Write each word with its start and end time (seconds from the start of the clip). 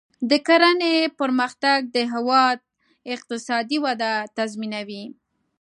د 0.29 0.31
کرنې 0.47 0.95
پرمختګ 1.19 1.79
د 1.95 1.97
هیواد 2.13 2.57
اقتصادي 3.13 3.77
وده 3.85 4.11
تضمینوي. 4.37 5.03